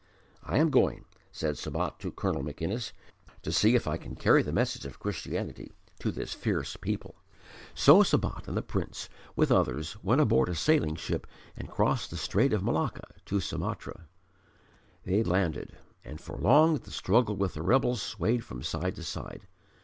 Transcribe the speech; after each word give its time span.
"I 0.43 0.57
am 0.57 0.71
going," 0.71 1.05
said 1.31 1.59
Sabat 1.59 1.99
to 1.99 2.11
Colonel 2.11 2.41
MacInnes, 2.41 2.91
"to 3.43 3.51
see 3.51 3.75
if 3.75 3.87
I 3.87 3.97
can 3.97 4.15
carry 4.15 4.41
the 4.41 4.51
message 4.51 4.83
of 4.83 4.97
Christianity 4.97 5.73
to 5.99 6.09
this 6.11 6.33
fierce 6.33 6.75
people." 6.75 7.13
So 7.75 8.01
Sabat 8.01 8.47
and 8.47 8.57
the 8.57 8.63
Prince, 8.63 9.09
with 9.35 9.51
others, 9.51 10.01
went 10.03 10.19
aboard 10.19 10.49
a 10.49 10.55
sailing 10.55 10.95
ship 10.95 11.27
and 11.55 11.69
crossed 11.69 12.09
the 12.09 12.17
Strait 12.17 12.51
of 12.51 12.63
Malacca 12.63 13.13
to 13.27 13.39
Sumatra. 13.39 14.07
They 15.03 15.21
landed, 15.23 15.77
and 16.03 16.19
for 16.19 16.35
long 16.35 16.79
the 16.79 16.89
struggle 16.89 17.35
with 17.35 17.53
the 17.53 17.61
rebels 17.61 18.01
swayed 18.01 18.43
from 18.43 18.63
side 18.63 18.95
to 18.95 19.03
side. 19.03 19.45